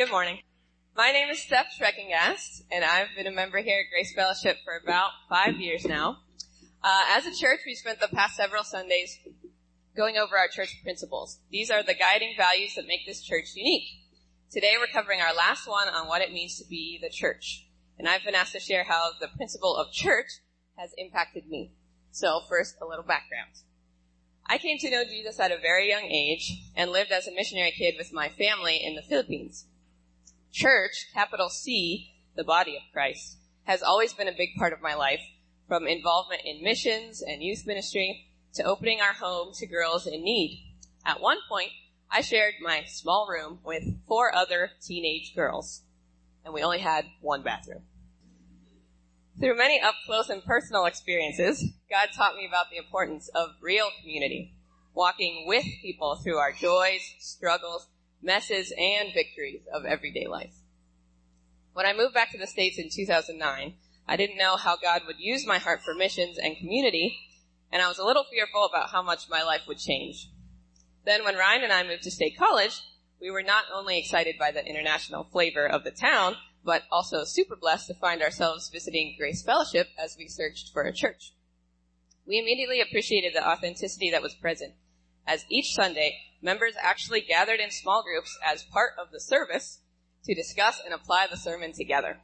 [0.00, 0.38] Good morning.
[0.96, 4.80] My name is Steph Shreckengast, and I've been a member here at Grace Fellowship for
[4.82, 6.20] about five years now.
[6.82, 9.18] Uh, as a church, we spent the past several Sundays
[9.94, 11.40] going over our church principles.
[11.50, 13.88] These are the guiding values that make this church unique.
[14.50, 17.66] Today we're covering our last one on what it means to be the church.
[17.98, 20.40] And I've been asked to share how the principle of church
[20.78, 21.72] has impacted me.
[22.10, 23.52] So first, a little background.
[24.46, 27.74] I came to know Jesus at a very young age and lived as a missionary
[27.76, 29.66] kid with my family in the Philippines.
[30.52, 34.94] Church, capital C, the body of Christ, has always been a big part of my
[34.94, 35.20] life,
[35.68, 40.74] from involvement in missions and youth ministry to opening our home to girls in need.
[41.06, 41.70] At one point,
[42.10, 45.82] I shared my small room with four other teenage girls,
[46.44, 47.82] and we only had one bathroom.
[49.38, 53.90] Through many up close and personal experiences, God taught me about the importance of real
[54.00, 54.56] community,
[54.92, 57.86] walking with people through our joys, struggles,
[58.22, 60.54] messes, and victories of everyday life.
[61.72, 63.74] When I moved back to the States in 2009,
[64.06, 67.18] I didn't know how God would use my heart for missions and community,
[67.70, 70.30] and I was a little fearful about how much my life would change.
[71.04, 72.82] Then when Ryan and I moved to State College,
[73.20, 77.56] we were not only excited by the international flavor of the town, but also super
[77.56, 81.32] blessed to find ourselves visiting Grace Fellowship as we searched for a church.
[82.26, 84.74] We immediately appreciated the authenticity that was present,
[85.26, 89.80] as each Sunday, members actually gathered in small groups as part of the service
[90.24, 92.18] to discuss and apply the sermon together.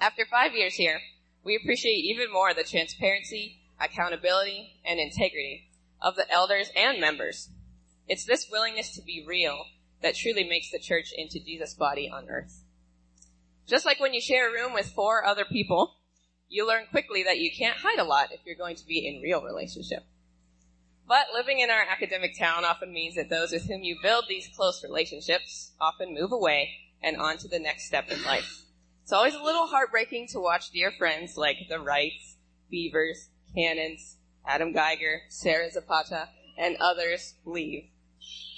[0.00, 1.00] After five years here,
[1.44, 5.68] we appreciate even more the transparency, accountability, and integrity
[6.00, 7.50] of the elders and members.
[8.08, 9.64] It's this willingness to be real
[10.02, 12.62] that truly makes the church into Jesus' body on earth.
[13.66, 15.96] Just like when you share a room with four other people,
[16.48, 19.22] you learn quickly that you can't hide a lot if you're going to be in
[19.22, 20.04] real relationship.
[21.06, 24.48] But living in our academic town often means that those with whom you build these
[24.56, 26.70] close relationships often move away
[27.02, 28.62] and on to the next step in life.
[29.02, 32.36] It's always a little heartbreaking to watch dear friends like the Wrights,
[32.70, 34.16] Beavers, Cannons,
[34.46, 37.90] Adam Geiger, Sarah Zapata, and others leave.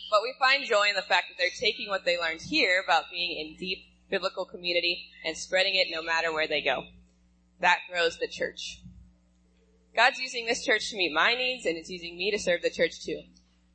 [0.08, 3.10] But we find joy in the fact that they're taking what they learned here about
[3.10, 3.78] being in deep
[4.08, 6.84] biblical community and spreading it no matter where they go.
[7.60, 8.80] That grows the church.
[9.96, 12.68] God's using this church to meet my needs and it's using me to serve the
[12.68, 13.22] church too.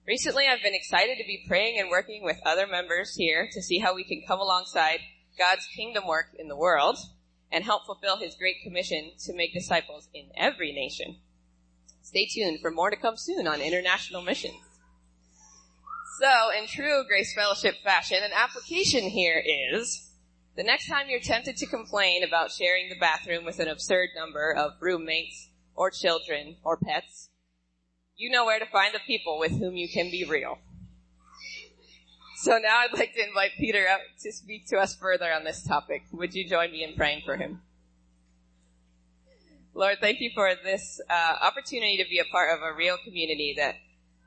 [0.08, 3.80] Recently I've been excited to be praying and working with other members here to see
[3.80, 5.00] how we can come alongside
[5.40, 6.98] God's kingdom work in the world
[7.52, 11.18] and help fulfill his great commission to make disciples in every nation.
[12.04, 14.56] Stay tuned for more to come soon on international missions.
[16.20, 20.12] So, in true Grace Fellowship fashion, an application here is
[20.56, 24.54] the next time you're tempted to complain about sharing the bathroom with an absurd number
[24.54, 25.48] of roommates
[25.82, 27.30] or children or pets,
[28.16, 30.60] you know where to find the people with whom you can be real.
[32.38, 35.64] So now I'd like to invite Peter up to speak to us further on this
[35.64, 36.04] topic.
[36.12, 37.62] Would you join me in praying for him?
[39.74, 43.56] Lord, thank you for this uh, opportunity to be a part of a real community
[43.58, 43.78] that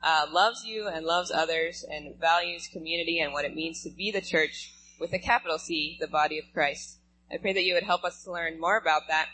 [0.03, 4.11] uh, loves you and loves others and values community and what it means to be
[4.11, 6.97] the church with a capital C, the body of Christ.
[7.31, 9.29] I pray that you would help us to learn more about that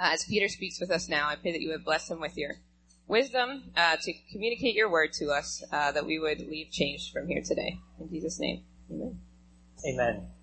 [0.00, 1.28] uh, as Peter speaks with us now.
[1.28, 2.56] I pray that you would bless him with your
[3.06, 7.28] wisdom uh, to communicate your word to us, uh, that we would leave changed from
[7.28, 7.78] here today.
[8.00, 9.20] In Jesus' name, amen.
[9.86, 10.39] Amen.